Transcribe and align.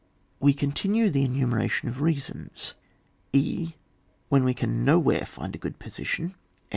We 0.39 0.53
continue 0.55 1.11
the 1.11 1.23
enumeration 1.23 1.87
of 1.87 2.01
rea 2.01 2.17
sons.(«.) 2.17 2.73
When 4.29 4.43
we 4.43 4.55
can 4.55 4.83
nowhere 4.83 5.27
find 5.27 5.53
a 5.53 5.59
good 5.59 5.77
position. 5.77 6.33